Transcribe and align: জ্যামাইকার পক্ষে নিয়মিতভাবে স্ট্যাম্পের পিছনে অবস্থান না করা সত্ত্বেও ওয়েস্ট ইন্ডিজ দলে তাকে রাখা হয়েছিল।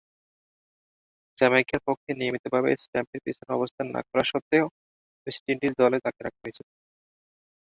জ্যামাইকার 1.37 1.81
পক্ষে 1.87 2.11
নিয়মিতভাবে 2.13 2.69
স্ট্যাম্পের 2.83 3.21
পিছনে 3.25 3.51
অবস্থান 3.53 3.85
না 3.95 4.01
করা 4.07 4.23
সত্ত্বেও 4.31 4.65
ওয়েস্ট 5.27 5.43
ইন্ডিজ 5.51 5.73
দলে 5.81 5.97
তাকে 6.05 6.19
রাখা 6.21 6.41
হয়েছিল। 6.43 6.67